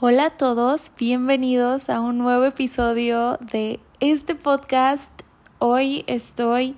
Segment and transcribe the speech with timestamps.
[0.00, 5.10] Hola a todos, bienvenidos a un nuevo episodio de este podcast.
[5.58, 6.76] Hoy estoy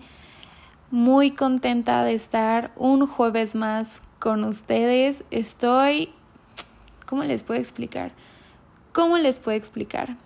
[0.90, 5.24] muy contenta de estar un jueves más con ustedes.
[5.30, 6.14] Estoy...
[7.04, 8.12] ¿Cómo les puedo explicar?
[8.92, 10.16] ¿Cómo les puedo explicar?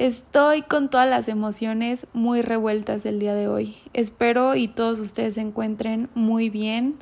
[0.00, 3.76] Estoy con todas las emociones muy revueltas el día de hoy.
[3.92, 6.96] Espero y todos ustedes se encuentren muy bien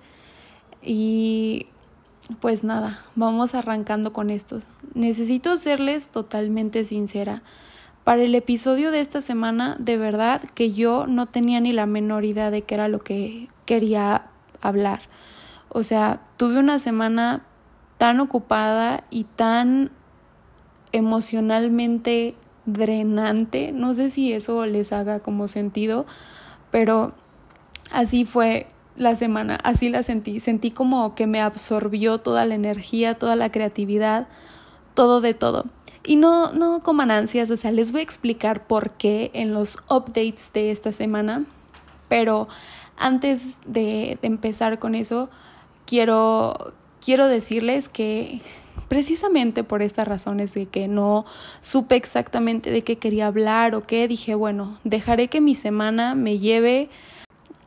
[0.82, 1.68] y
[2.40, 4.64] pues nada, vamos arrancando con estos.
[4.94, 7.44] Necesito serles totalmente sincera.
[8.02, 12.24] Para el episodio de esta semana, de verdad que yo no tenía ni la menor
[12.24, 14.26] idea de qué era lo que quería
[14.60, 15.02] hablar.
[15.68, 17.44] O sea, tuve una semana
[17.96, 19.92] tan ocupada y tan
[20.90, 22.34] emocionalmente
[22.72, 23.72] drenante.
[23.72, 26.06] No sé si eso les haga como sentido,
[26.70, 27.12] pero
[27.92, 33.14] así fue la semana, así la sentí, sentí como que me absorbió toda la energía,
[33.14, 34.26] toda la creatividad,
[34.94, 35.66] todo de todo.
[36.04, 39.78] Y no, no coman ansias, o sea, les voy a explicar por qué en los
[39.88, 41.44] updates de esta semana,
[42.08, 42.48] pero
[42.96, 45.28] antes de, de empezar con eso,
[45.86, 46.72] quiero,
[47.04, 48.40] quiero decirles que
[48.88, 51.24] precisamente por estas razones de que no
[51.62, 56.38] supe exactamente de qué quería hablar o qué, dije, bueno, dejaré que mi semana me
[56.38, 56.88] lleve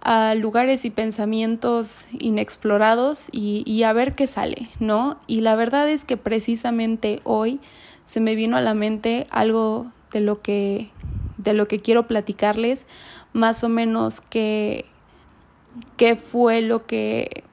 [0.01, 5.19] a lugares y pensamientos inexplorados y, y, a ver qué sale, ¿no?
[5.27, 7.59] Y la verdad es que precisamente hoy
[8.07, 10.89] se me vino a la mente algo de lo que,
[11.37, 12.87] de lo que quiero platicarles,
[13.31, 14.85] más o menos qué,
[15.97, 17.43] qué fue lo que,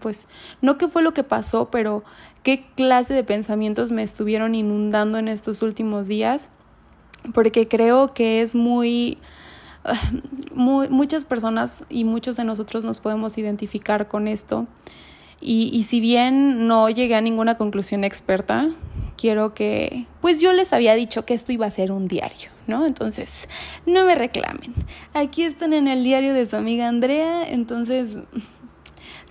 [0.00, 0.26] pues,
[0.60, 2.04] no qué fue lo que pasó, pero
[2.42, 6.48] qué clase de pensamientos me estuvieron inundando en estos últimos días,
[7.34, 9.18] porque creo que es muy
[10.54, 14.66] muchas personas y muchos de nosotros nos podemos identificar con esto.
[15.40, 18.68] Y, y, si bien no llegué a ninguna conclusión experta,
[19.16, 22.86] quiero que, pues yo les había dicho que esto iba a ser un diario, ¿no?
[22.86, 23.48] Entonces,
[23.86, 24.72] no me reclamen.
[25.14, 28.16] Aquí están en el diario de su amiga Andrea, entonces,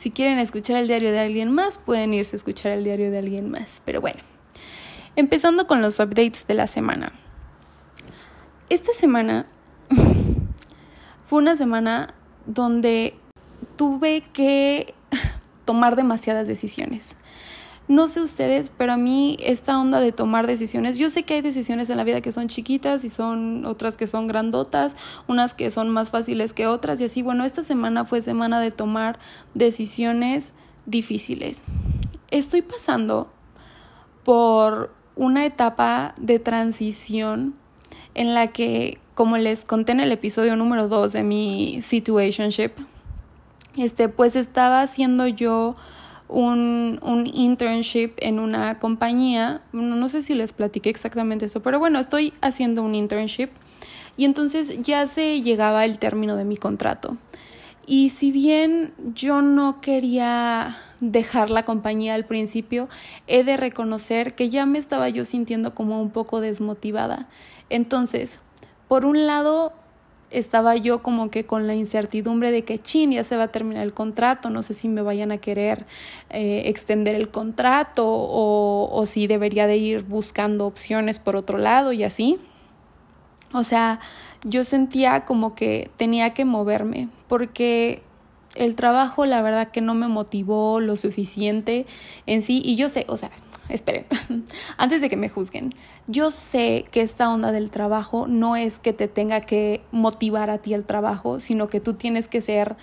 [0.01, 3.19] si quieren escuchar el diario de alguien más, pueden irse a escuchar el diario de
[3.19, 3.84] alguien más.
[3.85, 4.19] Pero bueno,
[5.16, 7.13] empezando con los updates de la semana.
[8.69, 9.45] Esta semana
[11.25, 12.16] fue una semana
[12.47, 13.13] donde
[13.75, 14.95] tuve que
[15.66, 17.16] tomar demasiadas decisiones.
[17.91, 21.41] No sé ustedes, pero a mí esta onda de tomar decisiones, yo sé que hay
[21.41, 24.96] decisiones en la vida que son chiquitas y son otras que son grandotas,
[25.28, 28.72] unas que son más fáciles que otras y así, bueno, esta semana fue semana de
[28.72, 29.19] tomar
[29.56, 30.53] decisiones
[30.85, 31.66] difíciles.
[32.30, 33.30] Estoy pasando
[34.24, 37.56] por una etapa de transición
[38.13, 42.72] en la que como les conté en el episodio número 2 de mi situationship,
[43.75, 45.75] este, pues estaba haciendo yo
[46.31, 52.00] un, un, internship en una compañía, no sé si les platiqué exactamente eso, pero bueno,
[52.00, 53.50] estoy haciendo un internship
[54.18, 57.18] y entonces ya se llegaba el término de mi contrato.
[57.86, 62.88] Y si bien yo no quería dejar la compañía al principio,
[63.28, 67.28] he de reconocer que ya me estaba yo sintiendo como un poco desmotivada.
[67.69, 68.40] Entonces,
[68.88, 69.74] por un lado,
[70.31, 73.84] estaba yo como que con la incertidumbre de que chin, ya se va a terminar
[73.84, 75.86] el contrato, no sé si me vayan a querer
[76.30, 81.94] eh, extender el contrato o, o si debería de ir buscando opciones por otro lado
[81.94, 82.40] y así.
[83.53, 84.00] O sea,
[84.44, 88.02] yo sentía como que tenía que moverme porque
[88.56, 91.86] el trabajo la verdad que no me motivó lo suficiente
[92.25, 93.31] en sí y yo sé, o sea,
[93.72, 94.06] esperen,
[94.78, 95.74] antes de que me juzguen,
[96.08, 100.59] yo sé que esta onda del trabajo no es que te tenga que motivar a
[100.59, 102.76] ti el trabajo, sino que tú tienes que ser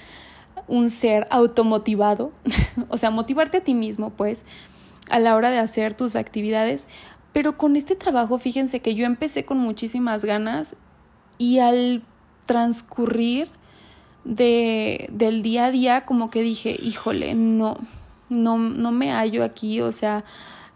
[0.67, 2.33] un ser automotivado,
[2.89, 4.45] o sea, motivarte a ti mismo, pues,
[5.11, 6.87] a la hora de hacer tus actividades.
[7.33, 10.77] Pero con este trabajo, fíjense que yo empecé con muchísimas ganas
[11.37, 12.03] y al
[12.47, 13.49] transcurrir
[14.25, 17.77] de, del día a día, como que dije, híjole, no,
[18.29, 20.25] no, no me hallo aquí, o sea,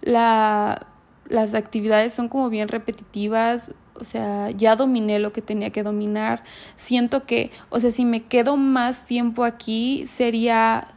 [0.02, 0.86] la,
[1.28, 6.44] las actividades son como bien repetitivas, o sea, ya dominé lo que tenía que dominar.
[6.76, 10.88] Siento que, o sea, si me quedo más tiempo aquí sería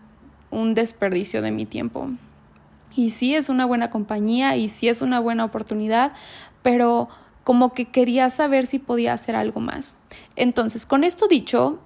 [0.52, 2.10] un desperdicio de mi tiempo.
[2.96, 6.14] Y sí es una buena compañía y sí es una buena oportunidad,
[6.64, 7.10] pero
[7.44, 9.96] como que quería saber si podía hacer algo más.
[10.36, 11.80] Entonces, con esto dicho,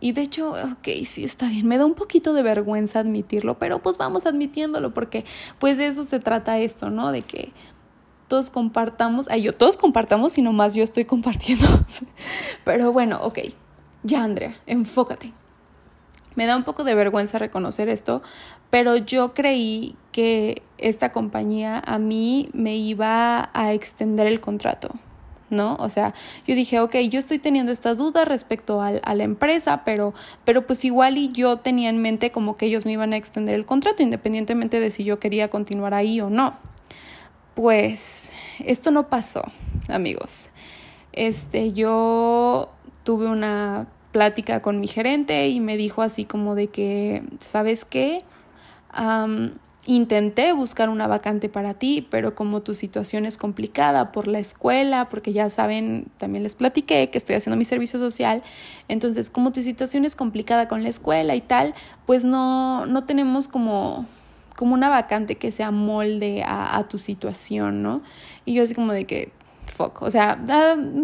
[0.00, 3.80] y de hecho, ok, sí está bien, me da un poquito de vergüenza admitirlo, pero
[3.80, 5.24] pues vamos admitiéndolo porque
[5.58, 7.10] pues de eso se trata esto, ¿no?
[7.10, 7.52] De que
[8.28, 11.66] todos compartamos, ay, yo todos compartamos y más yo estoy compartiendo.
[12.64, 13.38] Pero bueno, ok,
[14.02, 15.32] ya Andrea, enfócate.
[16.36, 18.22] Me da un poco de vergüenza reconocer esto,
[18.70, 24.90] pero yo creí que esta compañía a mí me iba a extender el contrato.
[25.50, 25.76] ¿No?
[25.76, 26.14] O sea,
[26.46, 30.14] yo dije, ok, yo estoy teniendo estas dudas respecto a la empresa, pero,
[30.44, 33.54] pero pues igual y yo tenía en mente como que ellos me iban a extender
[33.54, 36.56] el contrato, independientemente de si yo quería continuar ahí o no.
[37.54, 38.30] Pues
[38.64, 39.42] esto no pasó,
[39.88, 40.48] amigos.
[41.12, 42.70] Este, yo
[43.04, 48.22] tuve una plática con mi gerente y me dijo así como de que, ¿sabes qué?
[49.88, 55.08] Intenté buscar una vacante para ti, pero como tu situación es complicada por la escuela,
[55.08, 58.42] porque ya saben, también les platiqué que estoy haciendo mi servicio social,
[58.88, 61.74] entonces como tu situación es complicada con la escuela y tal,
[62.04, 64.06] pues no, no tenemos como
[64.56, 68.02] como una vacante que sea molde a, a tu situación, ¿no?
[68.44, 69.30] Y yo así como de que,
[69.66, 70.36] fuck, o sea,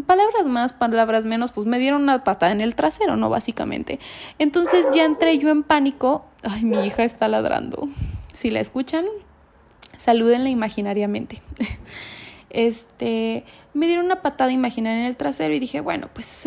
[0.06, 3.30] palabras más, palabras menos, pues me dieron una patada en el trasero, ¿no?
[3.30, 4.00] Básicamente.
[4.40, 7.88] Entonces ya entré yo en pánico, ay, mi hija está ladrando,
[8.34, 9.06] si la escuchan,
[9.96, 11.40] salúdenla imaginariamente.
[12.50, 16.46] Este, me dieron una patada imaginaria en el trasero y dije, bueno, pues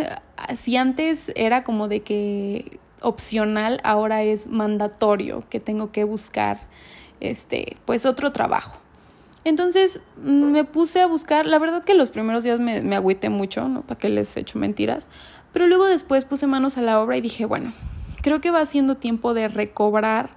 [0.56, 6.62] si antes era como de que opcional, ahora es mandatorio que tengo que buscar
[7.20, 8.78] este, pues otro trabajo.
[9.44, 13.68] Entonces me puse a buscar, la verdad que los primeros días me, me agüité mucho,
[13.68, 13.82] ¿no?
[13.82, 15.10] Para que les echo mentiras,
[15.52, 17.74] pero luego después puse manos a la obra y dije, bueno,
[18.22, 20.30] creo que va siendo tiempo de recobrar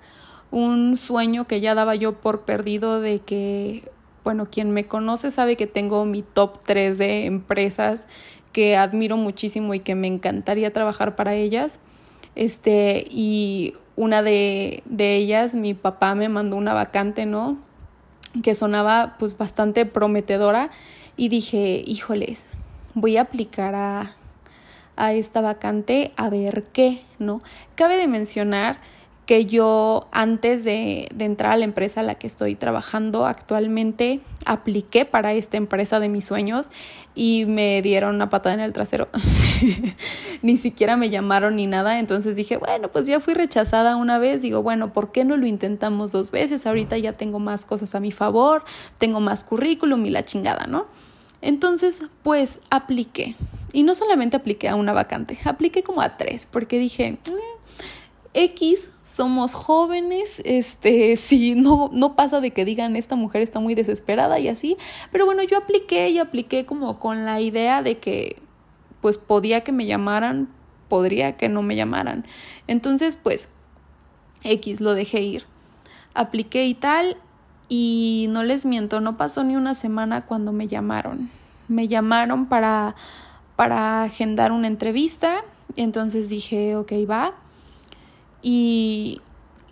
[0.51, 3.91] un sueño que ya daba yo por perdido de que,
[4.25, 8.09] bueno, quien me conoce sabe que tengo mi top 3 de empresas
[8.53, 11.79] que admiro muchísimo y que me encantaría trabajar para ellas.
[12.35, 17.59] Este, y una de, de ellas, mi papá me mandó una vacante, ¿no?
[18.43, 20.71] Que sonaba pues bastante prometedora
[21.17, 22.45] y dije, híjoles,
[22.95, 24.13] voy a aplicar a,
[24.97, 27.43] a esta vacante a ver qué, ¿no?
[27.75, 28.79] Cabe de mencionar
[29.31, 35.05] que yo antes de, entrar a la empresa a la que estoy trabajando actualmente apliqué
[35.05, 36.73] para esta empresa de mis sueños
[37.15, 39.09] y me dieron una patada en el trasero.
[40.43, 44.43] ni siquiera me llamaron ni nada, entonces dije, bueno, pues ya fui rechazada una vez,
[44.43, 46.67] digo, bueno, ¿por qué no lo intentamos dos veces?
[46.67, 48.65] Ahorita ya tengo más cosas a mi favor,
[48.99, 50.87] tengo más currículum y la chingada, ¿no?
[51.41, 53.37] Entonces, pues apliqué.
[53.73, 57.33] Y no solamente apliqué a una vacante, apliqué como a tres, porque dije, eh,
[58.33, 63.75] X, somos jóvenes, este, si no, no pasa de que digan esta mujer está muy
[63.75, 64.77] desesperada y así,
[65.11, 68.37] pero bueno, yo apliqué y apliqué como con la idea de que
[69.01, 70.49] pues podía que me llamaran,
[70.89, 72.27] podría que no me llamaran.
[72.67, 73.49] Entonces, pues,
[74.45, 75.45] X, lo dejé ir.
[76.13, 77.17] Apliqué y tal,
[77.71, 81.31] y no les miento, no pasó ni una semana cuando me llamaron.
[81.69, 82.95] Me llamaron para,
[83.57, 85.45] para agendar una entrevista,
[85.77, 87.35] entonces dije, ok, va
[88.43, 89.21] y,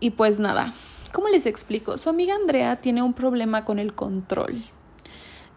[0.00, 0.74] y pues nada,
[1.12, 1.98] ¿cómo les explico?
[1.98, 4.62] Su amiga Andrea tiene un problema con el control.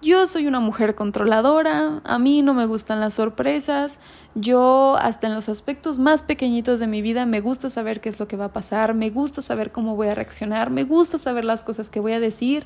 [0.01, 3.99] Yo soy una mujer controladora, a mí no me gustan las sorpresas,
[4.33, 8.19] yo hasta en los aspectos más pequeñitos de mi vida me gusta saber qué es
[8.19, 11.45] lo que va a pasar, me gusta saber cómo voy a reaccionar, me gusta saber
[11.45, 12.65] las cosas que voy a decir.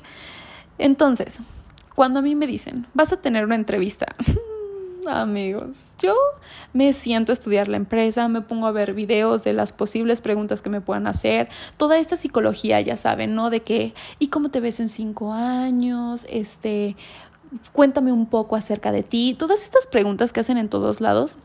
[0.78, 1.40] Entonces,
[1.94, 4.06] cuando a mí me dicen, vas a tener una entrevista,
[5.06, 5.92] amigos.
[6.02, 6.14] Yo
[6.72, 10.62] me siento a estudiar la empresa, me pongo a ver videos de las posibles preguntas
[10.62, 13.50] que me puedan hacer, toda esta psicología, ya saben, ¿no?
[13.50, 16.26] De que, ¿y cómo te ves en cinco años?
[16.28, 16.96] Este,
[17.72, 21.38] cuéntame un poco acerca de ti, todas estas preguntas que hacen en todos lados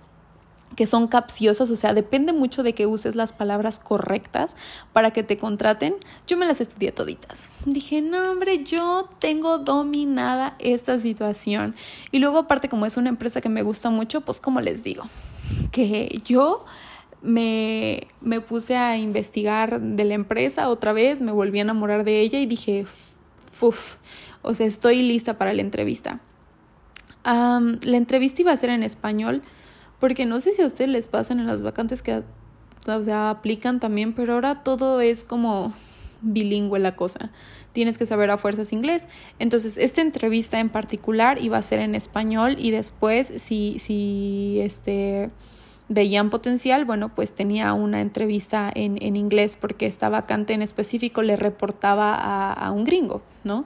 [0.76, 4.56] que son capciosas, o sea, depende mucho de que uses las palabras correctas
[4.94, 5.96] para que te contraten.
[6.28, 7.50] Yo me las estudié toditas.
[7.66, 11.76] Dije, no, hombre, yo tengo dominada esta situación.
[12.12, 15.04] Y luego, aparte, como es una empresa que me gusta mucho, pues, como les digo,
[15.72, 16.66] que yo
[17.22, 22.22] me, me puse a investigar de la empresa otra vez, me volví a enamorar de
[22.22, 22.86] ella y dije,
[23.60, 23.96] uff,
[24.42, 26.20] o sea, estoy lista para la entrevista.
[27.24, 29.44] la entrevista iba a ser en español
[30.02, 32.24] porque no sé si a ustedes les pasan en las vacantes que,
[32.88, 35.74] o sea, aplican también, pero ahora todo es como
[36.22, 37.30] bilingüe la cosa.
[37.72, 39.08] Tienes que saber a fuerzas inglés.
[39.38, 45.30] Entonces, esta entrevista en particular iba a ser en español y después, si, si este,
[45.88, 51.22] veían potencial, bueno, pues tenía una entrevista en, en inglés porque esta vacante en específico
[51.22, 53.66] le reportaba a, a un gringo, ¿no?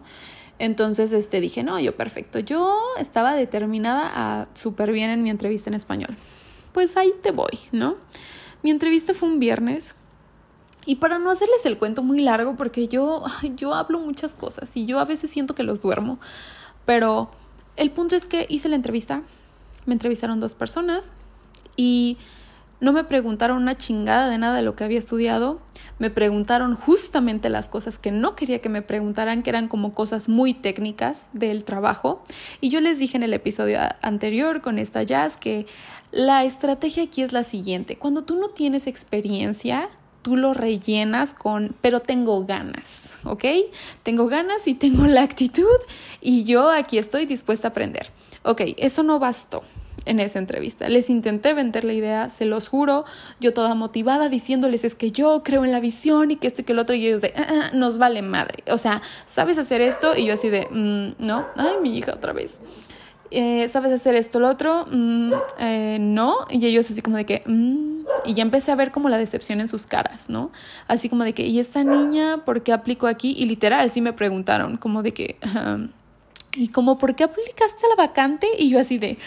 [0.59, 2.39] Entonces, este, dije, no, yo perfecto.
[2.39, 6.15] Yo estaba determinada a súper bien en mi entrevista en español.
[6.71, 7.95] Pues ahí te voy, ¿no?
[8.63, 9.95] Mi entrevista fue un viernes.
[10.85, 13.23] Y para no hacerles el cuento muy largo, porque yo,
[13.55, 16.19] yo hablo muchas cosas y yo a veces siento que los duermo,
[16.85, 17.31] Pero
[17.77, 19.23] el punto es que hice la entrevista,
[19.85, 21.13] me entrevistaron dos personas
[21.75, 22.17] y
[22.79, 25.59] no me preguntaron una chingada de nada de lo que había estudiado,
[25.97, 30.29] me preguntaron justamente las cosas que no quería que me preguntaran, que eran como cosas
[30.29, 32.21] muy técnicas del trabajo.
[32.61, 35.65] Y yo les dije en el episodio anterior con esta jazz que
[36.11, 39.89] la estrategia aquí es la siguiente, cuando tú no tienes experiencia,
[40.21, 43.45] tú lo rellenas con, pero tengo ganas, ¿ok?
[44.03, 45.77] Tengo ganas y tengo la actitud
[46.21, 48.11] y yo aquí estoy dispuesta a aprender.
[48.43, 49.63] Ok, eso no bastó
[50.05, 50.87] en esa entrevista.
[50.89, 53.05] Les intenté vender la idea, se los juro,
[53.39, 56.65] yo toda motivada diciéndoles es que yo creo en la visión y que esto y
[56.65, 58.63] que el otro y ellos de, ah, ah, nos vale madre.
[58.71, 60.15] O sea, ¿sabes hacer esto?
[60.15, 62.59] Y yo así de, mm, no, ay, mi hija otra vez.
[63.31, 64.85] Eh, ¿Sabes hacer esto, lo otro?
[64.91, 66.35] Mm, eh, no.
[66.49, 69.59] Y ellos así como de que, mm", y ya empecé a ver como la decepción
[69.59, 70.51] en sus caras, ¿no?
[70.87, 73.35] Así como de que, ¿y esta niña por qué aplicó aquí?
[73.37, 75.37] Y literal, sí me preguntaron, como de que,
[76.55, 78.47] ¿y como por qué aplicaste la vacante?
[78.57, 79.17] Y yo así de,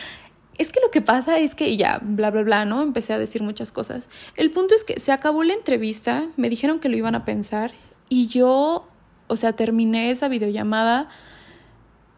[0.59, 2.83] es que lo que pasa es que ya, bla, bla, bla, ¿no?
[2.83, 4.09] Empecé a decir muchas cosas.
[4.37, 7.73] El punto es que se acabó la entrevista, me dijeron que lo iban a pensar
[8.09, 8.87] y yo,
[9.29, 11.09] o sea, terminé esa videollamada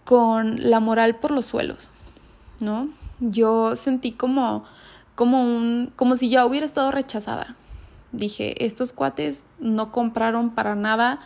[0.04, 1.92] con la moral por los suelos,
[2.58, 2.88] ¿no?
[3.20, 4.64] Yo sentí como,
[5.14, 7.54] como un, como si ya hubiera estado rechazada.
[8.12, 11.20] Dije, estos cuates no compraron para nada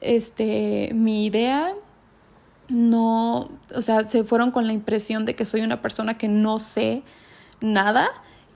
[0.00, 1.74] este, mi idea,
[2.70, 6.60] no, o sea, se fueron con la impresión de que soy una persona que no
[6.60, 7.02] sé
[7.60, 8.08] nada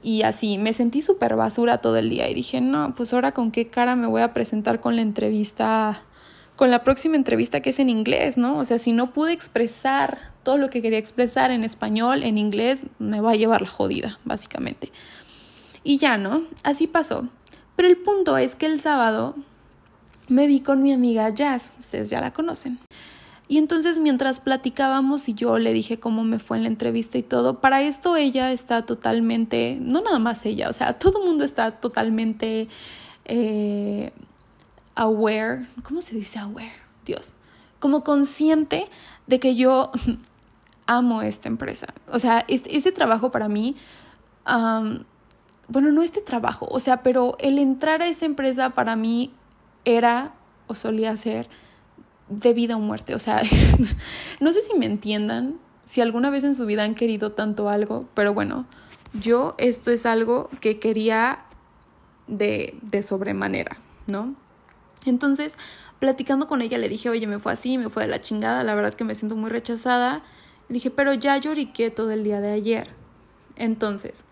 [0.02, 3.50] y así me sentí súper basura todo el día y dije, no, pues ahora con
[3.50, 6.00] qué cara me voy a presentar con la entrevista,
[6.56, 8.59] con la próxima entrevista que es en inglés, ¿no?
[8.59, 12.85] O sea, si no pude expresar todo lo que quería expresar en español, en inglés,
[12.99, 14.92] me va a llevar la jodida, básicamente.
[15.83, 16.44] Y ya, ¿no?
[16.62, 17.28] Así pasó.
[17.75, 19.35] Pero el punto es que el sábado
[20.28, 22.78] me vi con mi amiga Jazz, ustedes ya la conocen.
[23.46, 27.22] Y entonces mientras platicábamos y yo le dije cómo me fue en la entrevista y
[27.22, 31.44] todo, para esto ella está totalmente, no nada más ella, o sea, todo el mundo
[31.44, 32.68] está totalmente
[33.26, 34.12] eh,
[34.94, 36.72] aware, ¿cómo se dice aware?
[37.04, 37.34] Dios,
[37.80, 38.88] como consciente
[39.26, 39.90] de que yo
[40.86, 41.88] amo esta empresa.
[42.10, 43.76] O sea, este, ese trabajo para mí,
[45.68, 49.32] bueno, no este trabajo, o sea, pero el entrar a esa empresa para mí
[49.84, 50.32] era
[50.66, 51.48] o solía ser
[52.28, 53.14] de vida o muerte.
[53.14, 53.42] O sea,
[54.40, 58.08] no sé si me entiendan, si alguna vez en su vida han querido tanto algo,
[58.14, 58.66] pero bueno,
[59.12, 61.44] yo esto es algo que quería
[62.26, 63.76] de, de sobremanera,
[64.06, 64.34] ¿no?
[65.04, 65.56] Entonces,
[65.98, 68.74] platicando con ella, le dije, oye, me fue así, me fue de la chingada, la
[68.74, 70.22] verdad que me siento muy rechazada.
[70.68, 72.88] Dije, pero ya lloriqué todo el día de ayer.
[73.56, 74.24] Entonces,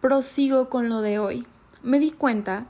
[0.00, 1.46] prosigo con lo de hoy.
[1.82, 2.66] Me di cuenta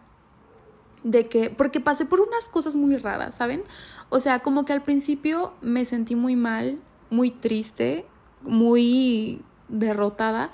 [1.03, 3.63] de que, porque pasé por unas cosas muy raras, ¿saben?
[4.11, 8.05] O sea, como que al principio me sentí muy mal, muy triste,
[8.43, 10.51] muy derrotada,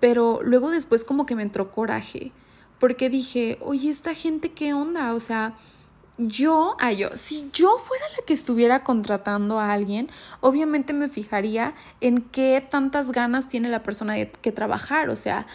[0.00, 2.32] pero luego después como que me entró coraje,
[2.78, 5.14] porque dije, oye, esta gente, ¿qué onda?
[5.14, 5.54] O sea,
[6.18, 11.74] yo, a yo, si yo fuera la que estuviera contratando a alguien, obviamente me fijaría
[12.00, 15.46] en qué tantas ganas tiene la persona de, que trabajar, o sea,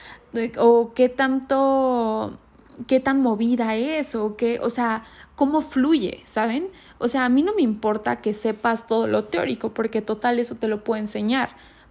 [0.57, 2.37] o qué tanto,
[2.87, 5.03] qué tan movida es, o qué, o sea,
[5.35, 6.69] cómo fluye, ¿saben?
[6.99, 10.55] O sea, a mí no me importa que sepas todo lo teórico, porque total eso
[10.55, 11.49] te lo puedo enseñar.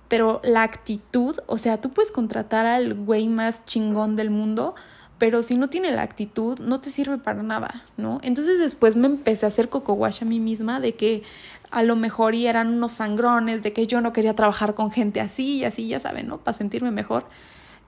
[0.08, 4.74] Pero la actitud, o sea, tú puedes contratar al güey más chingón del mundo,
[5.18, 8.20] pero si no tiene la actitud, no te sirve para nada, ¿no?
[8.22, 11.22] Entonces después me empecé a hacer coco wash a mí misma de que
[11.70, 15.20] a lo mejor y eran unos sangrones, de que yo no quería trabajar con gente
[15.20, 16.38] así y así, ya saben, ¿no?
[16.38, 17.26] Para sentirme mejor.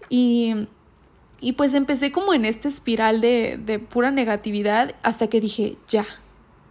[0.08, 0.68] Y,
[1.40, 6.06] y pues empecé como en esta espiral de, de pura negatividad hasta que dije, ya,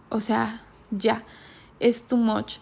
[0.08, 1.24] o sea, ya,
[1.80, 2.58] es too much.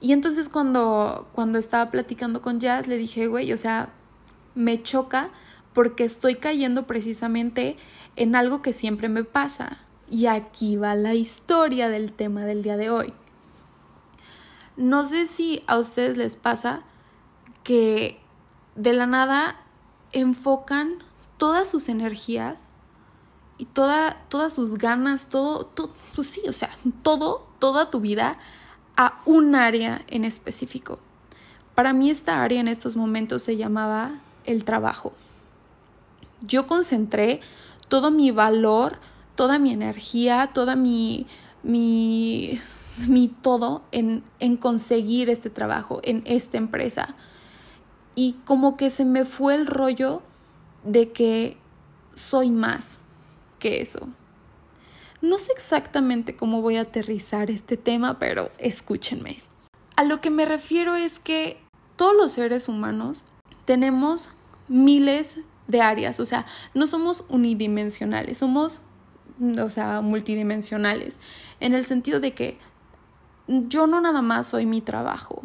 [0.00, 3.90] Y entonces cuando, cuando estaba platicando con Jazz, le dije, güey, o sea,
[4.54, 5.30] me choca
[5.72, 7.76] porque estoy cayendo precisamente
[8.16, 9.78] en algo que siempre me pasa.
[10.10, 13.12] Y aquí va la historia del tema del día de hoy.
[14.76, 16.82] No sé si a ustedes les pasa
[17.62, 18.18] que
[18.74, 19.60] de la nada
[20.12, 20.94] enfocan
[21.36, 22.66] todas sus energías
[23.58, 26.68] y toda, todas sus ganas, todo, todo, pues sí, o sea,
[27.00, 28.36] todo, toda tu vida
[28.94, 30.98] a un área en específico.
[31.74, 35.14] Para mí esta área en estos momentos se llamaba el trabajo.
[36.42, 37.40] Yo concentré
[37.88, 38.98] todo mi valor,
[39.34, 41.26] toda mi energía, toda mi,
[41.62, 42.60] mi,
[43.08, 47.14] mi todo en, en conseguir este trabajo, en esta empresa.
[48.14, 50.20] Y como que se me fue el rollo
[50.84, 51.56] de que
[52.14, 52.98] soy más,
[53.58, 54.10] que eso.
[55.22, 59.38] No sé exactamente cómo voy a aterrizar este tema, pero escúchenme.
[59.96, 61.58] a lo que me refiero es que
[61.96, 63.26] todos los seres humanos
[63.66, 64.30] tenemos
[64.68, 68.80] miles de áreas, o sea, no somos unidimensionales, somos,
[69.62, 71.18] o sea, multidimensionales,
[71.60, 72.58] en el sentido de que
[73.46, 75.44] yo no nada más soy mi trabajo,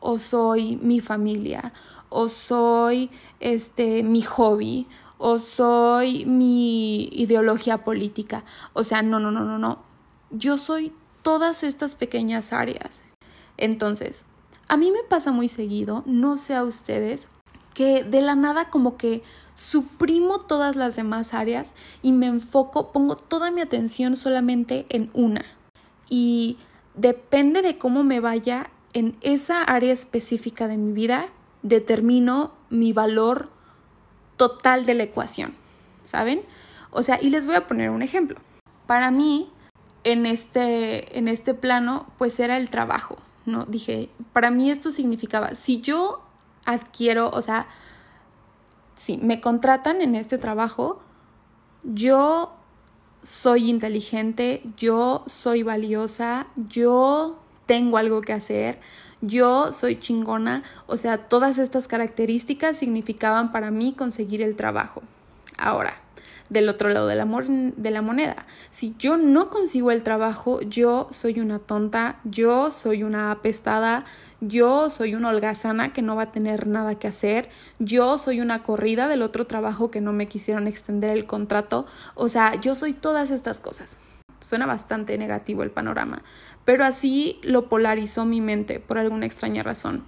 [0.00, 1.72] o soy mi familia,
[2.08, 4.88] o soy este mi hobby,
[5.26, 8.44] o soy mi ideología política.
[8.74, 9.78] O sea, no, no, no, no, no.
[10.30, 13.00] Yo soy todas estas pequeñas áreas.
[13.56, 14.22] Entonces,
[14.68, 17.28] a mí me pasa muy seguido, no sé a ustedes,
[17.72, 19.22] que de la nada como que
[19.56, 25.46] suprimo todas las demás áreas y me enfoco, pongo toda mi atención solamente en una.
[26.06, 26.58] Y
[26.96, 31.28] depende de cómo me vaya en esa área específica de mi vida,
[31.62, 33.53] determino mi valor
[34.36, 35.54] total de la ecuación,
[36.02, 36.42] ¿saben?
[36.90, 38.38] O sea, y les voy a poner un ejemplo.
[38.86, 39.50] Para mí,
[40.04, 43.64] en este, en este plano, pues era el trabajo, ¿no?
[43.64, 46.22] Dije, para mí esto significaba, si yo
[46.64, 47.66] adquiero, o sea,
[48.94, 51.02] si me contratan en este trabajo,
[51.82, 52.54] yo
[53.22, 58.80] soy inteligente, yo soy valiosa, yo tengo algo que hacer,
[59.26, 65.02] yo soy chingona, o sea, todas estas características significaban para mí conseguir el trabajo.
[65.56, 65.94] Ahora,
[66.48, 68.46] del otro lado de la, de la moneda.
[68.70, 74.04] Si yo no consigo el trabajo, yo soy una tonta, yo soy una apestada,
[74.40, 78.62] yo soy una holgazana que no va a tener nada que hacer, yo soy una
[78.62, 82.92] corrida del otro trabajo que no me quisieron extender el contrato, o sea, yo soy
[82.92, 83.98] todas estas cosas.
[84.44, 86.20] Suena bastante negativo el panorama,
[86.66, 90.04] pero así lo polarizó mi mente por alguna extraña razón.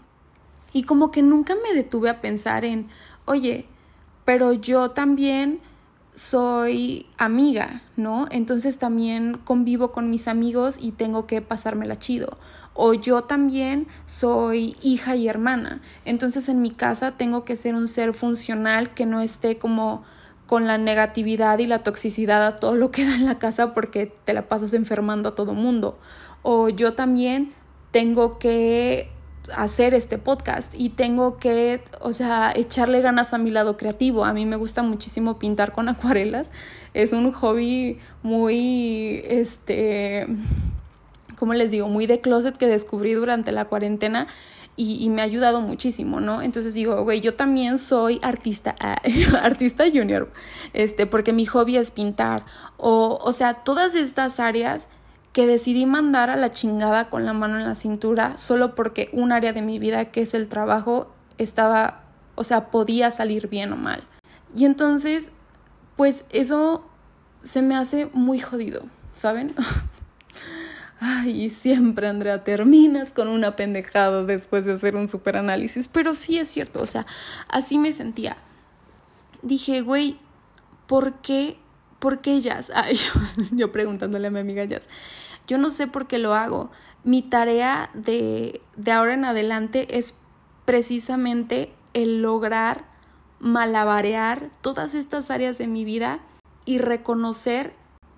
[0.75, 2.89] Y como que nunca me detuve a pensar en,
[3.25, 3.65] oye,
[4.27, 5.61] pero yo también
[6.13, 8.27] soy amiga, ¿no?
[8.31, 12.37] Entonces también convivo con mis amigos y tengo que pasármela chido.
[12.75, 15.81] O yo también soy hija y hermana.
[16.05, 20.05] Entonces en mi casa tengo que ser un ser funcional que no esté como
[20.47, 24.13] con la negatividad y la toxicidad a todo lo que da en la casa porque
[24.25, 25.99] te la pasas enfermando a todo mundo.
[26.43, 27.53] O yo también
[27.91, 29.11] tengo que
[29.55, 34.25] hacer este podcast y tengo que, o sea, echarle ganas a mi lado creativo.
[34.25, 36.51] A mí me gusta muchísimo pintar con acuarelas.
[36.95, 40.27] Es un hobby muy, este,
[41.37, 41.89] ¿cómo les digo?
[41.89, 44.27] Muy de closet que descubrí durante la cuarentena
[44.77, 46.43] y, me ha ayudado muchísimo, ¿no?
[46.43, 48.77] Entonces digo, güey, yo también soy artista,
[49.43, 50.31] artista junior,
[50.75, 52.45] este, porque mi hobby es pintar.
[52.77, 54.89] O, o sea, todas estas áreas
[55.33, 59.33] que decidí mandar a la chingada con la mano en la cintura solo porque un
[59.33, 62.03] área de mi vida, que es el trabajo, estaba,
[62.35, 64.05] o sea, podía salir bien o mal.
[64.55, 65.31] Y entonces,
[65.97, 66.85] pues eso
[67.43, 68.83] se me hace muy jodido,
[69.15, 69.55] ¿saben?
[70.99, 75.89] Ay, siempre, Andrea, terminas con una pendejada después de hacer un super análisis.
[75.89, 77.07] Pero sí es cierto, o sea,
[77.49, 78.37] así me sentía.
[79.43, 80.19] Dije, güey,
[80.87, 81.59] ¿por qué?
[81.99, 82.73] ¿Por qué Jazz?
[82.75, 82.99] Ay,
[83.53, 84.89] yo preguntándole a mi amiga Jazz.
[85.47, 86.71] Yo no sé por qué lo hago.
[87.05, 90.15] Mi tarea de, de ahora en adelante es
[90.65, 92.85] precisamente el lograr
[93.39, 96.21] malabarear todas estas áreas de mi vida
[96.65, 97.75] y reconocer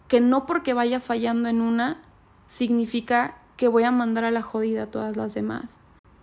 [0.06, 2.00] que no porque vaya fallando en una
[2.48, 5.78] significa que voy a mandar a la jodida a todas las demás.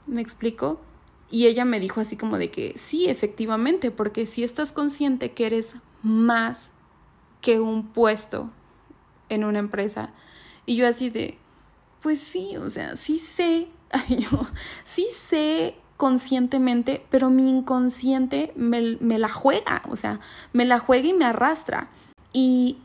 [0.07, 0.81] ¿Me explico?
[1.31, 5.45] Y ella me dijo así como de que sí, efectivamente, porque si estás consciente que
[5.45, 6.71] eres más
[7.41, 8.49] que un puesto
[9.29, 10.11] en una empresa,
[10.65, 11.37] y yo así de,
[12.01, 13.67] pues sí, o sea, sí sé,
[14.09, 14.47] yo,
[14.83, 20.19] sí sé conscientemente, pero mi inconsciente me, me, la juega, o sea,
[20.53, 21.89] me la juega y me arrastra.
[22.33, 22.77] Y,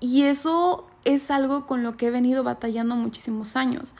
[0.00, 3.94] y eso es algo con lo que he venido batallando muchísimos años.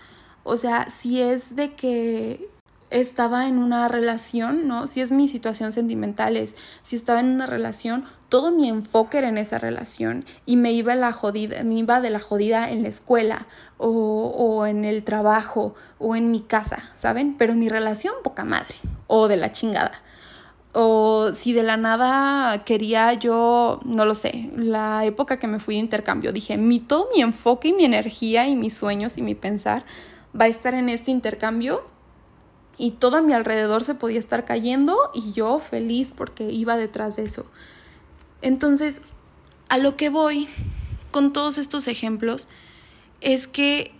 [0.44, 2.48] O sea, si es de que
[2.90, 4.86] estaba en una relación, ¿no?
[4.86, 9.28] Si es mi situación sentimental, es si estaba en una relación, todo mi enfoque era
[9.28, 12.88] en esa relación y me iba, la jodida, me iba de la jodida en la
[12.88, 17.36] escuela o, o en el trabajo o en mi casa, ¿saben?
[17.36, 19.92] Pero mi relación, poca madre o de la chingada.
[20.72, 25.76] O si de la nada quería yo, no lo sé, la época que me fui
[25.76, 29.34] de intercambio, dije, mi, todo mi enfoque y mi energía y mis sueños y mi
[29.34, 29.84] pensar
[30.38, 31.82] va a estar en este intercambio
[32.76, 37.16] y todo a mi alrededor se podía estar cayendo y yo feliz porque iba detrás
[37.16, 37.46] de eso.
[38.40, 39.00] Entonces,
[39.68, 40.48] a lo que voy
[41.10, 42.48] con todos estos ejemplos
[43.20, 43.92] es que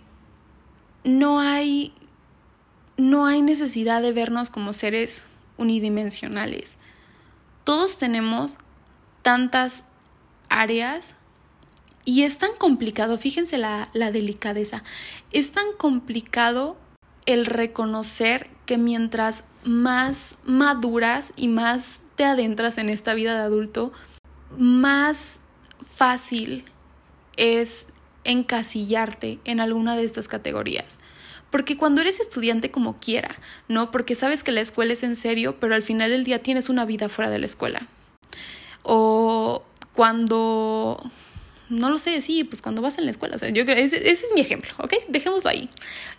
[1.03, 1.93] no hay
[2.97, 5.25] no hay necesidad de vernos como seres
[5.59, 6.77] unidimensionales.
[7.63, 8.57] Todos tenemos
[9.21, 9.83] tantas
[10.49, 11.15] áreas
[12.05, 14.83] y es tan complicado, fíjense la, delicadeza,
[15.31, 16.77] es tan complicado
[17.27, 23.91] el reconocer que mientras más maduras y más te adentras en esta vida de adulto,
[24.57, 25.39] más
[25.83, 26.65] fácil
[27.37, 27.85] es
[28.23, 30.97] encasillarte en alguna de estas categorías.
[31.49, 33.35] Porque cuando eres estudiante como quiera,
[33.67, 33.91] ¿no?
[33.91, 36.85] Porque sabes que la escuela es en serio, pero al final del día tienes una
[36.85, 37.81] vida fuera de la escuela.
[38.83, 41.01] O cuando,
[41.69, 43.35] no lo sé, sí, pues cuando vas en la escuela.
[43.35, 44.93] O sea, yo creo, ese, ese es mi ejemplo, ¿ok?
[45.07, 45.69] Dejémoslo ahí.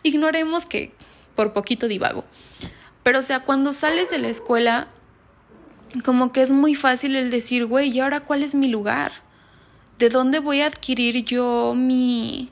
[0.02, 0.92] Ignoremos que
[1.36, 2.24] por poquito divago.
[3.02, 4.88] Pero o sea, cuando sales de la escuela,
[6.04, 9.12] como que es muy fácil el decir, güey, ¿y ahora cuál es mi lugar?
[9.98, 12.50] ¿De dónde voy a adquirir yo mi,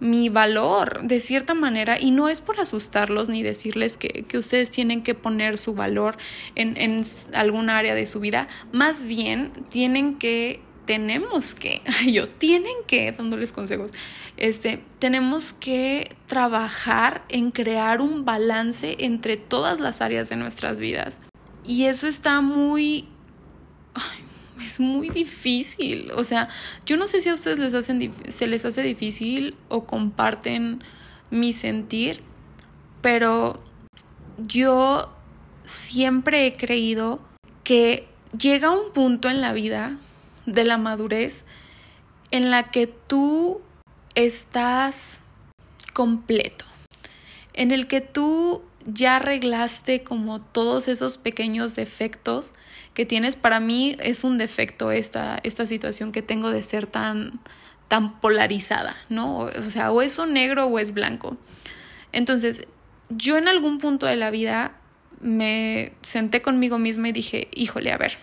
[0.00, 2.00] mi valor de cierta manera?
[2.00, 6.16] Y no es por asustarlos ni decirles que, que ustedes tienen que poner su valor
[6.54, 7.02] en, en
[7.34, 8.48] algún área de su vida.
[8.72, 13.92] Más bien, tienen que, tenemos que, yo, tienen que, dándoles consejos,
[14.38, 21.20] este, tenemos que trabajar en crear un balance entre todas las áreas de nuestras vidas.
[21.64, 23.08] Y eso está muy...
[24.60, 26.12] es muy difícil.
[26.12, 26.48] O sea,
[26.86, 30.82] yo no sé si a ustedes les hacen, se les hace difícil o comparten
[31.30, 32.22] mi sentir,
[33.00, 33.62] pero
[34.38, 35.12] yo
[35.64, 37.20] siempre he creído
[37.64, 39.98] que llega un punto en la vida
[40.46, 41.44] de la madurez
[42.30, 43.60] en la que tú
[44.14, 45.18] estás
[45.92, 46.64] completo,
[47.52, 52.54] en el que tú ya arreglaste como todos esos pequeños defectos
[52.98, 53.36] que tienes.
[53.36, 57.38] Para mí es un defecto esta, esta situación que tengo de ser tan,
[57.86, 59.38] tan polarizada, ¿no?
[59.38, 61.36] O sea, o es negro o es blanco.
[62.10, 62.66] Entonces,
[63.08, 64.72] yo en algún punto de la vida
[65.20, 68.18] me senté conmigo misma y dije, híjole, a ver,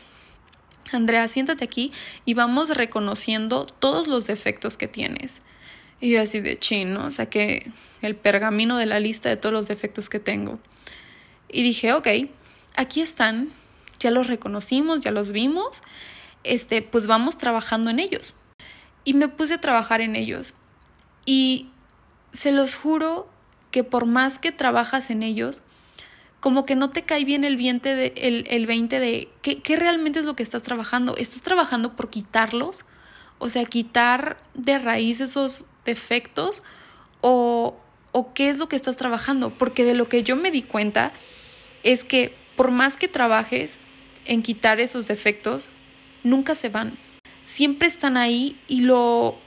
[0.91, 1.93] Andrea, siéntate aquí
[2.25, 5.41] y vamos reconociendo todos los defectos que tienes.
[6.01, 10.09] Y yo así de chino, saqué el pergamino de la lista de todos los defectos
[10.09, 10.59] que tengo.
[11.47, 12.09] Y dije, ok,
[12.75, 13.53] aquí están,
[14.06, 15.82] ya los reconocimos, ya los vimos,
[16.44, 18.36] este, pues vamos trabajando en ellos.
[19.04, 20.54] Y me puse a trabajar en ellos.
[21.26, 21.70] Y
[22.32, 23.28] se los juro
[23.72, 25.63] que por más que trabajas en ellos,
[26.39, 30.20] como que no te cae bien el, de, el, el 20 de ¿qué, qué realmente
[30.20, 31.18] es lo que estás trabajando.
[31.18, 32.86] ¿Estás trabajando por quitarlos?
[33.39, 36.62] O sea, quitar de raíz esos defectos
[37.22, 37.76] o,
[38.12, 39.50] o qué es lo que estás trabajando.
[39.50, 41.12] Porque de lo que yo me di cuenta
[41.82, 43.80] es que por más que trabajes
[44.25, 45.71] en quitar esos defectos,
[46.23, 46.97] nunca se van.
[47.45, 49.38] Siempre están ahí y lo,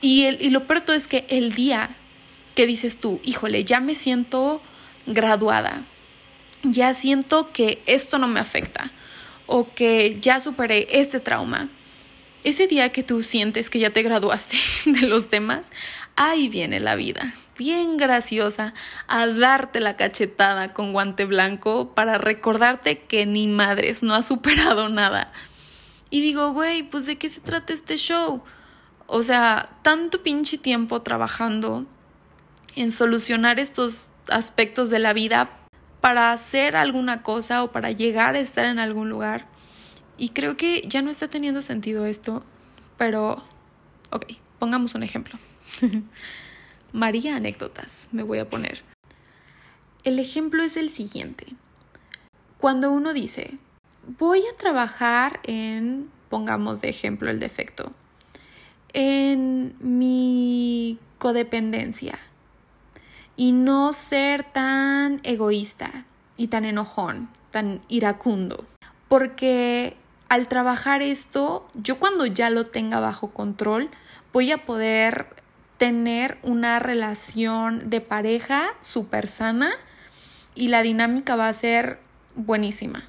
[0.00, 1.96] y, el, y lo peor es que el día
[2.54, 4.60] que dices tú, híjole, ya me siento
[5.06, 5.84] graduada,
[6.62, 8.90] ya siento que esto no me afecta
[9.46, 11.68] o que ya superé este trauma.
[12.44, 15.70] Ese día que tú sientes que ya te graduaste de los temas,
[16.16, 18.72] ahí viene la vida, bien graciosa,
[19.08, 24.88] a darte la cachetada con guante blanco para recordarte que ni madres no has superado
[24.88, 25.30] nada.
[26.08, 28.42] Y digo, güey, pues de qué se trata este show?
[29.06, 31.84] O sea, tanto pinche tiempo trabajando
[32.76, 35.50] en solucionar estos aspectos de la vida
[36.00, 39.46] para hacer alguna cosa o para llegar a estar en algún lugar.
[40.16, 42.44] Y creo que ya no está teniendo sentido esto,
[42.96, 43.44] pero,
[44.10, 44.26] ok,
[44.58, 45.38] pongamos un ejemplo.
[46.92, 48.82] María anécdotas, me voy a poner.
[50.04, 51.46] El ejemplo es el siguiente.
[52.58, 53.58] Cuando uno dice,
[54.18, 57.92] voy a trabajar en, pongamos de ejemplo el defecto,
[58.92, 62.18] en mi codependencia,
[63.36, 66.04] y no ser tan egoísta
[66.36, 68.64] y tan enojón, tan iracundo.
[69.08, 69.96] Porque
[70.28, 73.90] al trabajar esto, yo cuando ya lo tenga bajo control,
[74.32, 75.28] voy a poder
[75.78, 79.72] tener una relación de pareja súper sana
[80.54, 81.98] y la dinámica va a ser
[82.34, 83.08] buenísima.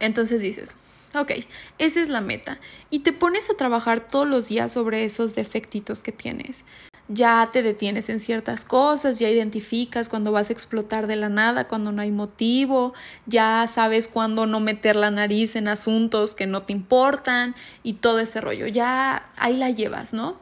[0.00, 0.76] Entonces dices,
[1.14, 1.32] ok,
[1.78, 2.58] esa es la meta.
[2.90, 6.64] Y te pones a trabajar todos los días sobre esos defectitos que tienes
[7.08, 11.68] ya te detienes en ciertas cosas, ya identificas cuando vas a explotar de la nada,
[11.68, 12.94] cuando no hay motivo,
[13.26, 18.20] ya sabes cuándo no meter la nariz en asuntos que no te importan y todo
[18.20, 20.38] ese rollo, ya ahí la llevas, ¿no?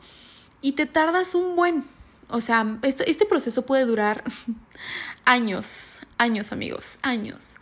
[0.62, 1.84] Y te tardas un buen,
[2.28, 4.24] o sea, este, este proceso puede durar
[5.24, 7.54] años, años amigos, años.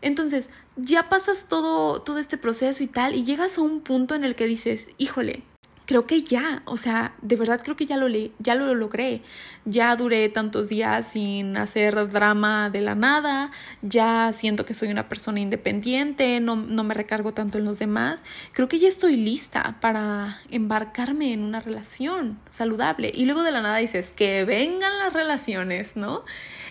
[0.00, 4.24] Entonces, ya pasas todo, todo este proceso y tal, y llegas a un punto en
[4.24, 5.42] el que dices, híjole,
[5.86, 8.06] creo que ya, o sea, de verdad creo que ya lo,
[8.38, 9.22] ya lo logré.
[9.64, 13.50] Ya duré tantos días sin hacer drama de la nada,
[13.82, 18.24] ya siento que soy una persona independiente, no, no me recargo tanto en los demás.
[18.52, 23.12] Creo que ya estoy lista para embarcarme en una relación saludable.
[23.14, 26.24] Y luego de la nada dices, que vengan las relaciones, ¿no?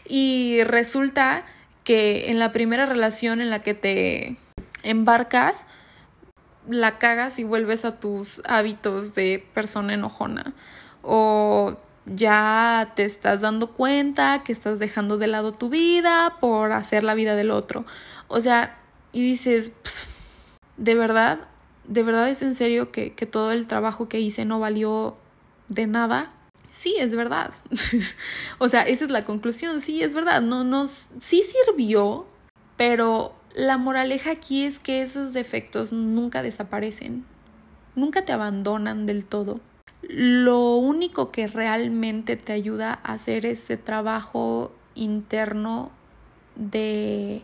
[0.07, 1.45] Y resulta
[1.83, 4.37] que en la primera relación en la que te
[4.83, 5.65] embarcas,
[6.67, 10.53] la cagas y vuelves a tus hábitos de persona enojona.
[11.01, 17.03] O ya te estás dando cuenta que estás dejando de lado tu vida por hacer
[17.03, 17.85] la vida del otro.
[18.27, 18.77] O sea,
[19.11, 19.71] y dices,
[20.77, 21.39] de verdad,
[21.87, 25.17] de verdad es en serio que, que todo el trabajo que hice no valió
[25.67, 26.31] de nada.
[26.69, 27.53] Sí, es verdad.
[28.59, 29.81] o sea, esa es la conclusión.
[29.81, 30.41] Sí, es verdad.
[30.41, 32.25] No nos, sí sirvió,
[32.77, 37.25] pero la moraleja aquí es que esos defectos nunca desaparecen,
[37.95, 39.59] nunca te abandonan del todo.
[40.03, 45.91] Lo único que realmente te ayuda a hacer este trabajo interno
[46.55, 47.43] de,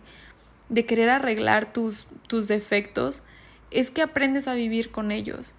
[0.69, 3.23] de querer arreglar tus, tus defectos
[3.71, 5.55] es que aprendes a vivir con ellos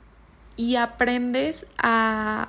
[0.56, 2.48] y aprendes a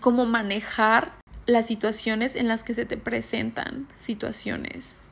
[0.00, 1.12] cómo manejar
[1.46, 5.09] las situaciones en las que se te presentan situaciones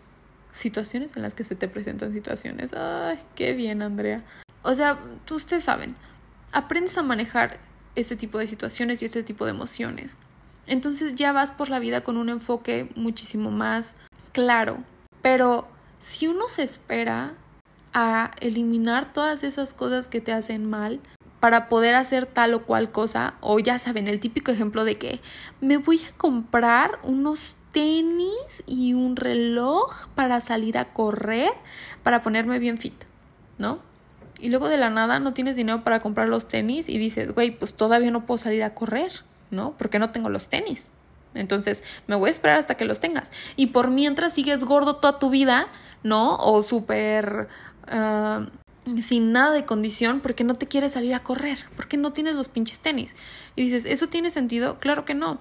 [0.53, 2.73] situaciones en las que se te presentan situaciones.
[2.75, 4.25] Ay, qué bien, Andrea.
[4.63, 4.99] O sea,
[5.31, 5.97] ustedes saben,
[6.53, 7.59] aprendes a manejar
[7.95, 10.17] este tipo de situaciones y este tipo de emociones.
[10.67, 13.95] Entonces ya vas por la vida con un enfoque muchísimo más
[14.33, 14.79] claro.
[15.23, 15.67] Pero
[16.01, 17.35] si uno se espera
[17.95, 21.01] a eliminar todas esas cosas que te hacen mal
[21.41, 25.21] para poder hacer tal o cual cosa, o ya saben, el típico ejemplo de que
[25.61, 31.51] me voy a comprar unos tenis y un reloj para salir a correr,
[32.03, 32.95] para ponerme bien fit,
[33.59, 33.81] ¿no?
[34.41, 37.51] Y luego de la nada no tienes dinero para comprar los tenis y dices, güey,
[37.51, 39.13] pues todavía no puedo salir a correr,
[39.51, 39.75] ¿no?
[39.79, 40.89] Porque no tengo los tenis.
[41.35, 43.33] Entonces me voy a esperar hasta que los tengas.
[43.57, 45.69] Y por mientras sigues gordo toda tu vida,
[46.03, 46.37] ¿no?
[46.37, 47.49] O súper...
[47.87, 48.47] Ah,
[49.03, 52.49] sin nada de condición porque no te quieres salir a correr, porque no tienes los
[52.49, 53.15] pinches tenis.
[53.55, 54.79] Y dices, ¿eso tiene sentido?
[54.81, 55.39] Claro que no.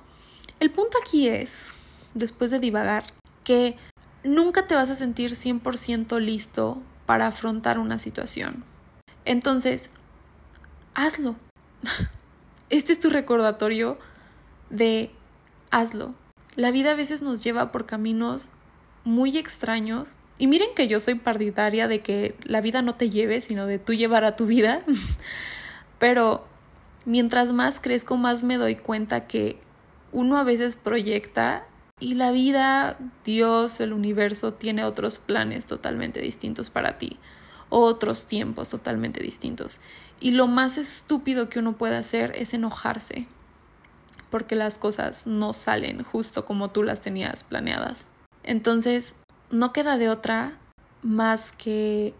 [0.59, 1.73] El punto aquí es
[2.17, 3.06] después de divagar,
[3.43, 3.77] que
[4.23, 8.63] nunca te vas a sentir 100% listo para afrontar una situación.
[9.25, 9.89] Entonces,
[10.93, 11.36] hazlo.
[12.69, 13.97] Este es tu recordatorio
[14.69, 15.12] de
[15.71, 16.13] hazlo.
[16.58, 18.49] La vida a veces nos lleva por caminos
[19.06, 20.15] muy extraños.
[20.38, 23.80] Y miren que yo soy partidaria de que la vida no te lleve, sino de
[23.80, 24.82] tú llevar a tu vida.
[25.99, 26.45] Pero
[27.06, 29.62] mientras más crezco, más me doy cuenta que
[30.12, 31.65] uno a veces proyecta
[31.99, 37.17] y la vida, Dios, el universo tiene otros planes totalmente distintos para ti,
[37.69, 39.81] otros tiempos totalmente distintos.
[40.19, 43.27] Y lo más estúpido que uno puede hacer es enojarse,
[44.29, 48.07] porque las cosas no salen justo como tú las tenías planeadas.
[48.43, 49.15] Entonces,
[49.49, 50.57] no queda de otra
[51.01, 52.13] más que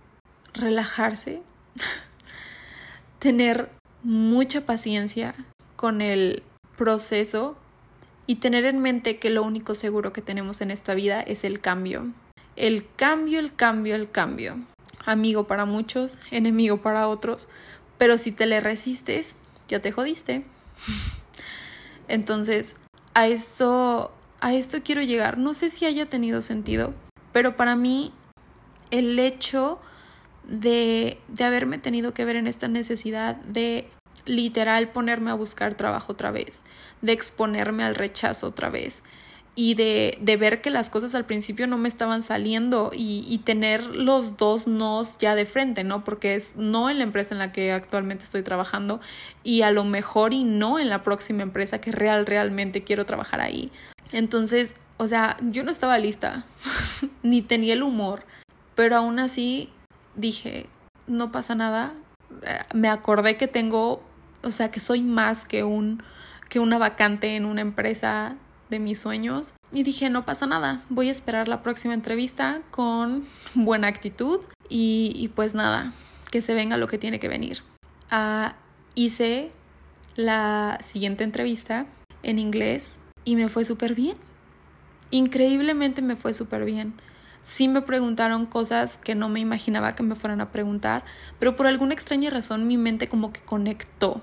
[0.54, 1.44] relajarse,
[3.20, 3.70] tener
[4.02, 5.36] mucha paciencia
[5.76, 6.42] con el
[6.78, 7.58] proceso
[8.28, 11.62] y tener en mente que lo único seguro que tenemos en esta vida es el
[11.62, 12.12] cambio.
[12.58, 14.58] El cambio, el cambio, el cambio.
[15.06, 17.48] Amigo para muchos, enemigo para otros,
[17.98, 19.38] pero si te le resistes,
[19.70, 20.44] ya te jodiste.
[22.10, 22.76] Entonces,
[23.14, 24.12] a esto,
[24.42, 25.38] a esto quiero llegar.
[25.38, 26.94] No sé si haya tenido sentido,
[27.32, 28.12] pero para mí
[28.92, 29.80] el hecho
[30.44, 33.88] de, de haberme tenido que ver en esta necesidad de
[34.28, 36.64] literal ponerme a buscar trabajo otra vez,
[37.02, 39.04] de exponerme al rechazo otra vez
[39.58, 43.40] y de, de ver que las cosas al principio no me estaban saliendo y, y,
[43.40, 46.04] tener los dos nos ya de frente, ¿no?
[46.04, 49.02] Porque es no en la empresa en la que actualmente estoy trabajando
[49.44, 53.42] y a lo mejor y no en la próxima empresa que real, realmente quiero trabajar
[53.42, 53.72] ahí.
[54.12, 56.46] Entonces, o sea, yo no estaba lista,
[57.24, 58.26] ni tenía el humor,
[58.76, 59.72] pero aún así
[60.16, 60.68] dije,
[61.08, 61.94] no pasa nada.
[62.76, 64.04] Me acordé que tengo
[64.48, 66.02] o sea, que soy más que un
[66.50, 68.36] que una vacante en una empresa
[68.70, 69.54] de mis sueños.
[69.72, 75.30] Y dije, no pasa nada, voy a esperar la próxima entrevista con buena actitud y,
[75.36, 75.94] pues nada,
[76.32, 77.64] que se venga lo que tiene que venir.
[78.10, 78.56] Ah,
[78.96, 79.52] hice
[80.16, 81.86] la siguiente entrevista
[82.24, 84.18] en inglés y me fue súper bien.
[85.12, 86.94] Increíblemente me fue súper bien.
[87.44, 91.06] Sí me preguntaron cosas que no me imaginaba que me fueran a preguntar,
[91.40, 94.22] pero por alguna extraña razón mi mente como que conectó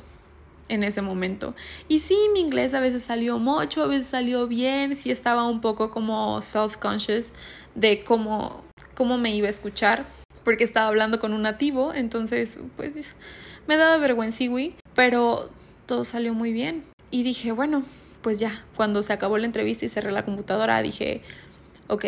[0.68, 1.54] en ese momento.
[1.88, 5.60] Y sí, mi inglés a veces salió mucho, a veces salió bien, sí estaba un
[5.60, 7.32] poco como self-conscious
[7.74, 10.06] de cómo, cómo me iba a escuchar,
[10.44, 13.14] porque estaba hablando con un nativo, entonces pues
[13.66, 14.44] me daba vergüenza,
[14.94, 15.50] pero
[15.86, 16.84] todo salió muy bien.
[17.10, 17.84] Y dije, bueno,
[18.22, 21.22] pues ya, cuando se acabó la entrevista y cerré la computadora, dije,
[21.88, 22.04] ok,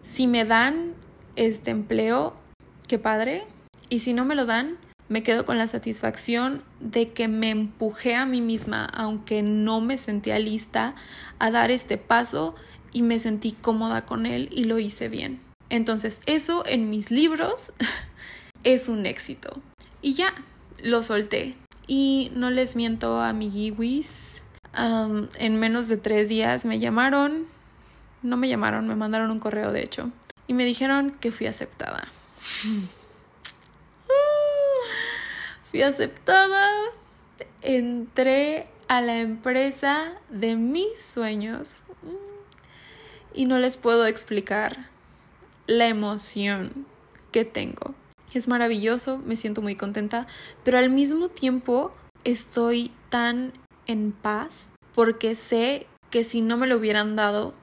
[0.00, 0.94] si me dan
[1.36, 2.34] este empleo,
[2.88, 3.44] qué padre.
[3.90, 4.76] Y si no me lo dan,
[5.08, 9.96] me quedo con la satisfacción de que me empujé a mí misma, aunque no me
[9.98, 10.94] sentía lista,
[11.38, 12.54] a dar este paso
[12.92, 15.40] y me sentí cómoda con él y lo hice bien.
[15.70, 17.72] Entonces eso en mis libros
[18.64, 19.60] es un éxito.
[20.02, 20.32] Y ya,
[20.82, 21.56] lo solté.
[21.86, 24.42] Y no les miento a mi giwis.
[24.74, 27.46] en menos de tres días me llamaron.
[28.22, 30.10] No me llamaron, me mandaron un correo de hecho.
[30.46, 32.08] Y me dijeron que fui aceptada.
[35.70, 36.68] fui aceptada.
[37.62, 41.82] Entré a la empresa de mis sueños.
[43.34, 44.88] Y no les puedo explicar
[45.66, 46.86] la emoción
[47.30, 47.94] que tengo.
[48.34, 50.26] Es maravilloso, me siento muy contenta,
[50.64, 53.52] pero al mismo tiempo estoy tan
[53.86, 57.54] en paz porque sé que si no me lo hubieran dado,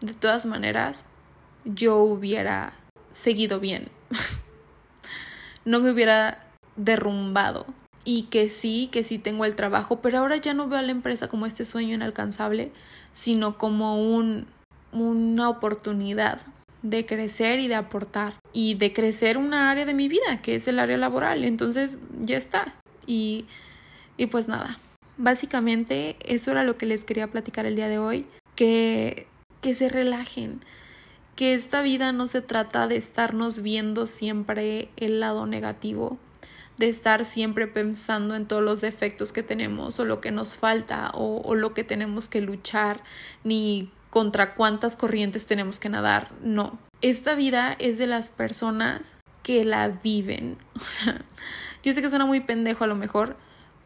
[0.00, 1.04] de todas maneras,
[1.64, 2.74] yo hubiera
[3.12, 3.88] seguido bien.
[5.64, 7.66] no me hubiera derrumbado.
[8.04, 10.90] Y que sí, que sí tengo el trabajo, pero ahora ya no veo a la
[10.90, 12.72] empresa como este sueño inalcanzable,
[13.12, 14.46] sino como un,
[14.92, 16.40] una oportunidad
[16.82, 20.66] de crecer y de aportar y de crecer una área de mi vida, que es
[20.66, 21.44] el área laboral.
[21.44, 22.74] Entonces, ya está.
[23.06, 23.46] Y,
[24.16, 24.80] y pues nada,
[25.16, 29.26] básicamente eso era lo que les quería platicar el día de hoy, que,
[29.60, 30.60] que se relajen,
[31.36, 36.18] que esta vida no se trata de estarnos viendo siempre el lado negativo,
[36.78, 41.10] de estar siempre pensando en todos los defectos que tenemos o lo que nos falta
[41.14, 43.02] o, lo que tenemos que luchar,
[43.44, 46.78] ni contra cuántas corrientes tenemos que nadar, no.
[47.00, 50.58] Esta vida es de las personas que la viven.
[50.74, 51.24] O sea,
[51.82, 53.36] yo sé que suena muy pendejo a lo mejor,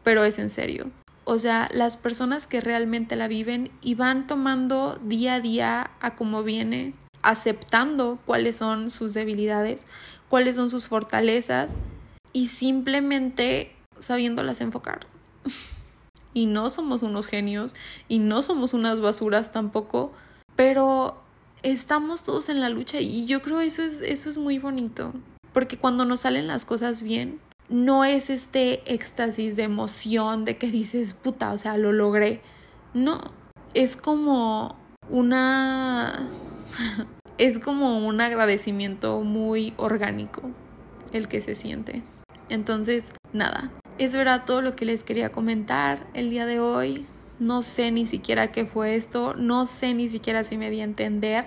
[0.03, 0.89] pero es en serio.
[1.23, 6.15] O sea, las personas que realmente la viven y van tomando día a día a
[6.15, 9.85] como viene, aceptando cuáles son sus debilidades,
[10.29, 11.75] cuáles son sus fortalezas
[12.37, 15.07] y simplemente sabiéndolas enfocar.
[16.35, 17.73] y no somos unos genios
[18.07, 20.11] y no somos unas basuras tampoco,
[20.55, 21.19] pero
[21.63, 25.13] estamos todos en la lucha y yo creo eso es eso es muy bonito,
[25.51, 30.69] porque cuando nos salen las cosas bien, no es este éxtasis de emoción de que
[30.69, 32.41] dices, puta, o sea, lo logré.
[32.93, 33.19] No,
[33.73, 34.77] es como
[35.09, 36.29] una
[37.39, 40.51] es como un agradecimiento muy orgánico
[41.13, 42.03] el que se siente.
[42.49, 47.05] Entonces, nada, eso era todo lo que les quería comentar el día de hoy.
[47.39, 50.85] No sé ni siquiera qué fue esto, no sé ni siquiera si me di a
[50.85, 51.45] entender,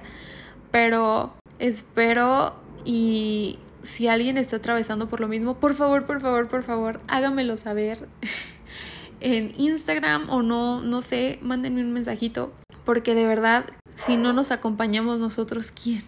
[0.70, 6.62] pero espero y si alguien está atravesando por lo mismo, por favor, por favor, por
[6.62, 8.08] favor, hágamelo saber
[9.20, 12.52] en Instagram o no, no sé, mándenme un mensajito,
[12.84, 13.64] porque de verdad,
[13.96, 16.04] si no nos acompañamos nosotros, ¿quién?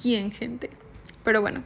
[0.00, 0.70] ¿Quién, gente?
[1.24, 1.62] Pero bueno,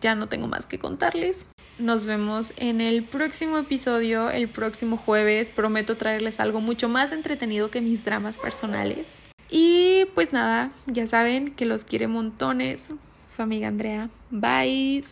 [0.00, 1.46] ya no tengo más que contarles.
[1.78, 5.50] Nos vemos en el próximo episodio, el próximo jueves.
[5.50, 9.08] Prometo traerles algo mucho más entretenido que mis dramas personales.
[9.50, 12.86] Y pues nada, ya saben que los quiere montones.
[13.26, 14.08] Su amiga Andrea.
[14.30, 15.04] Bye.